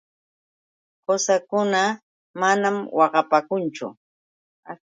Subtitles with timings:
[1.05, 1.83] Qusakuna
[2.39, 3.87] manam waqapaakunchu.